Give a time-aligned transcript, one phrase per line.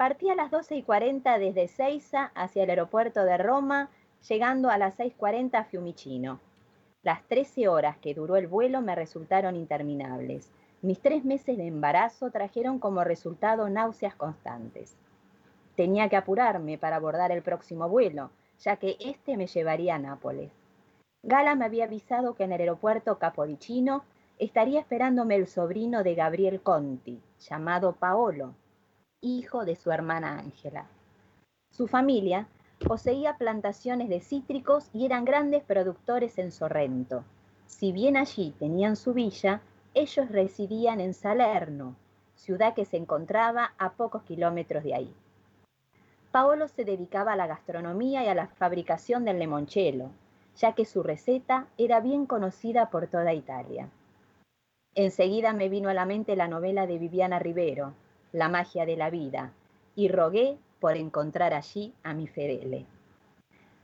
[0.00, 3.90] Partí a las 12 y 40 desde Seiza hacia el aeropuerto de Roma,
[4.26, 6.40] llegando a las 6.40 a Fiumicino.
[7.02, 10.50] Las 13 horas que duró el vuelo me resultaron interminables.
[10.80, 14.96] Mis tres meses de embarazo trajeron como resultado náuseas constantes.
[15.76, 20.50] Tenía que apurarme para abordar el próximo vuelo, ya que este me llevaría a Nápoles.
[21.22, 24.04] Gala me había avisado que en el aeropuerto Capodicino
[24.38, 28.54] estaría esperándome el sobrino de Gabriel Conti, llamado Paolo,
[29.20, 30.86] hijo de su hermana Ángela.
[31.70, 32.48] Su familia
[32.78, 37.24] poseía plantaciones de cítricos y eran grandes productores en Sorrento.
[37.66, 39.60] Si bien allí tenían su villa,
[39.94, 41.96] ellos residían en Salerno,
[42.34, 45.14] ciudad que se encontraba a pocos kilómetros de ahí.
[46.32, 50.10] Paolo se dedicaba a la gastronomía y a la fabricación del limoncello,
[50.56, 53.88] ya que su receta era bien conocida por toda Italia.
[54.94, 57.94] Enseguida me vino a la mente la novela de Viviana Rivero,
[58.32, 59.52] La magia de la vida,
[59.96, 62.86] y rogué por encontrar allí a mi Fedele.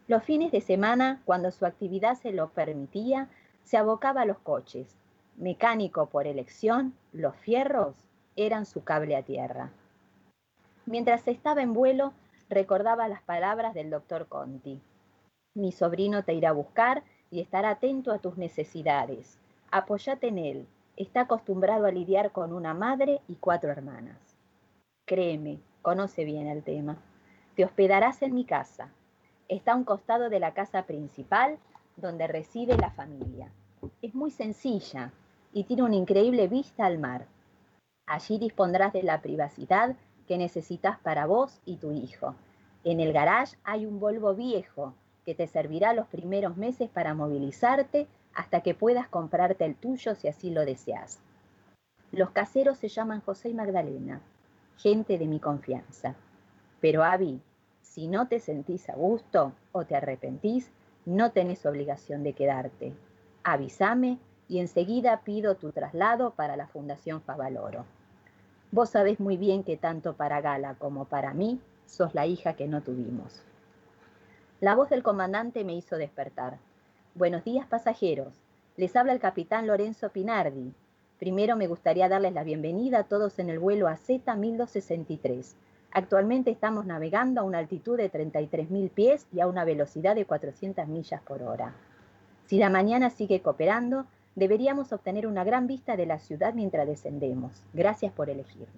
[0.08, 3.28] Los fines de semana, cuando su actividad se lo permitía,
[3.64, 4.96] se abocaba a los coches.
[5.36, 7.96] Mecánico por elección, los fierros
[8.36, 9.70] eran su cable a tierra.
[10.86, 12.12] Mientras estaba en vuelo,
[12.48, 14.80] recordaba las palabras del doctor Conti.
[15.54, 19.40] Mi sobrino te irá a buscar y estará atento a tus necesidades.
[19.72, 24.25] Apóyate en él, está acostumbrado a lidiar con una madre y cuatro hermanas.
[25.06, 26.96] Créeme, conoce bien el tema.
[27.54, 28.90] Te hospedarás en mi casa.
[29.48, 31.58] Está a un costado de la casa principal
[31.94, 33.52] donde reside la familia.
[34.02, 35.12] Es muy sencilla
[35.52, 37.28] y tiene una increíble vista al mar.
[38.04, 39.94] Allí dispondrás de la privacidad
[40.26, 42.34] que necesitas para vos y tu hijo.
[42.82, 44.92] En el garage hay un Volvo viejo
[45.24, 50.26] que te servirá los primeros meses para movilizarte hasta que puedas comprarte el tuyo si
[50.26, 51.20] así lo deseas.
[52.10, 54.20] Los caseros se llaman José y Magdalena,
[54.78, 56.14] gente de mi confianza.
[56.80, 57.40] Pero Avi,
[57.82, 60.70] si no te sentís a gusto o te arrepentís,
[61.04, 62.92] no tenés obligación de quedarte.
[63.44, 67.84] Avísame y enseguida pido tu traslado para la Fundación Favaloro.
[68.72, 72.66] Vos sabés muy bien que tanto para Gala como para mí sos la hija que
[72.66, 73.42] no tuvimos.
[74.60, 76.58] La voz del comandante me hizo despertar.
[77.14, 78.34] Buenos días pasajeros.
[78.76, 80.74] Les habla el capitán Lorenzo Pinardi.
[81.18, 85.56] Primero me gustaría darles la bienvenida a todos en el vuelo AZ 1263.
[85.90, 90.86] Actualmente estamos navegando a una altitud de 33.000 pies y a una velocidad de 400
[90.88, 91.74] millas por hora.
[92.44, 94.04] Si la mañana sigue cooperando,
[94.34, 97.62] deberíamos obtener una gran vista de la ciudad mientras descendemos.
[97.72, 98.68] Gracias por elegirnos.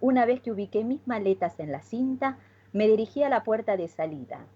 [0.00, 2.38] Una vez que ubiqué mis maletas en la cinta,
[2.72, 4.46] me dirigí a la puerta de salida.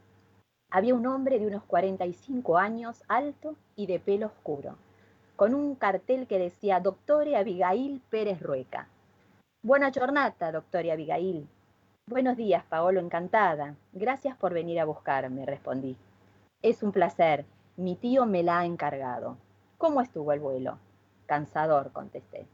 [0.71, 4.77] Había un hombre de unos 45 años, alto y de pelo oscuro,
[5.41, 8.89] con un cartel que decía Doctore Abigail Pérez Rueca.
[9.62, 11.49] Buena jornada, doctora Abigail.
[12.06, 13.75] Buenos días, Paolo, encantada.
[13.95, 15.97] Gracias por venir a buscarme, respondí.
[16.61, 17.47] Es un placer.
[17.79, 19.39] Mi tío me la ha encargado.
[19.79, 20.77] ¿Cómo estuvo el vuelo?
[21.25, 22.47] Cansador, contesté.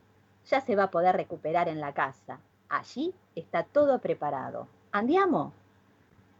[0.44, 2.38] Ya se va a poder recuperar en la casa.
[2.68, 4.68] Allí está todo preparado.
[4.92, 5.52] ¿Andiamo?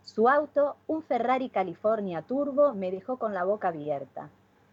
[0.04, 4.30] Su auto, un Ferrari California Turbo, me dejó con la boca abierta.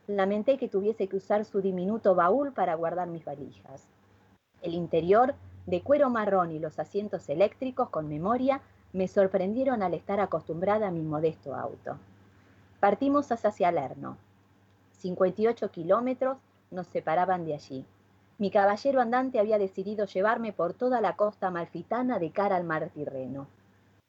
[0.08, 3.88] Lamenté que tuviese que usar su diminuto baúl para guardar mis valijas.
[4.62, 10.20] El interior, de cuero marrón y los asientos eléctricos con memoria, me sorprendieron al estar
[10.20, 11.98] acostumbrada a mi modesto auto.
[12.80, 14.18] Partimos hacia Salerno.
[15.00, 16.38] 58 kilómetros
[16.70, 17.86] nos separaban de allí.
[18.38, 22.90] Mi caballero andante había decidido llevarme por toda la costa malfitana de cara al mar
[22.94, 23.48] Tirreno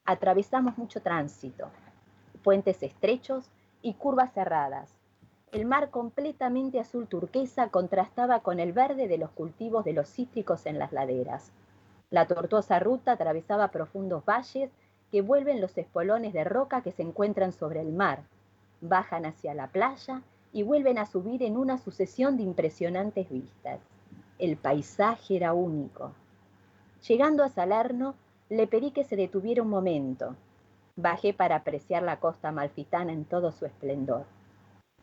[0.05, 1.71] atravesamos mucho tránsito,
[2.43, 3.51] puentes estrechos
[3.83, 4.91] y curvas cerradas.
[5.55, 10.67] El mar completamente azul turquesa contrastaba con el verde de los cultivos de los cítricos
[10.67, 11.53] en las laderas.
[12.11, 14.73] La tortuosa ruta atravesaba profundos valles
[15.13, 18.25] que vuelven los espolones de roca que se encuentran sobre el mar,
[18.81, 20.23] bajan hacia la playa
[20.53, 23.79] y vuelven a subir en una sucesión de impresionantes vistas.
[24.41, 26.11] El paisaje era único.
[27.07, 28.17] Llegando a Salerno,
[28.49, 30.35] le pedí que se detuviera un momento.
[30.97, 34.25] Bajé para apreciar la costa malfitana en todo su esplendor.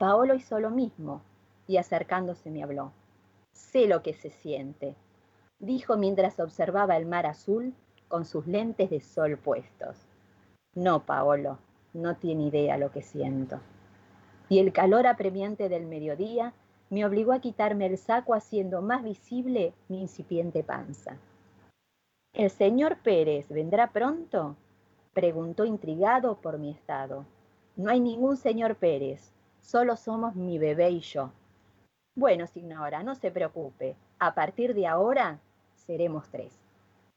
[0.01, 1.21] Paolo hizo lo mismo
[1.68, 2.92] y acercándose me habló.
[3.53, 4.95] Sé lo que se siente,
[5.59, 7.75] dijo mientras observaba el mar azul
[8.07, 10.07] con sus lentes de sol puestos.
[10.74, 11.59] No, Paolo,
[11.94, 13.59] no tiene idea lo que siento.
[14.50, 16.56] Y el calor apremiante del mediodía
[16.89, 21.18] me obligó a quitarme el saco haciendo más visible mi incipiente panza.
[22.33, 24.56] ¿El señor Pérez vendrá pronto?
[25.13, 27.24] preguntó intrigado por mi estado.
[27.75, 31.31] No hay ningún señor Pérez, solo somos mi bebé y yo.
[32.15, 35.39] Bueno, señora, no se preocupe, a partir de ahora
[35.75, 36.60] seremos tres.